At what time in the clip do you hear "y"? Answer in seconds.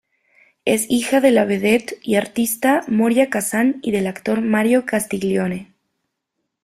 2.01-2.15, 3.83-3.91